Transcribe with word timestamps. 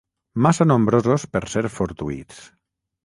Massa 0.45 0.65
nombrosos 0.71 1.25
per 1.35 1.43
ser 1.57 1.63
fortuïts. 1.77 2.41